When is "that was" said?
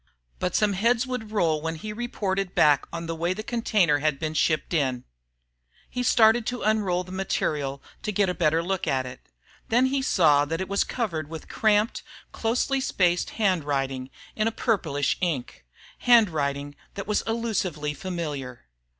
16.95-17.21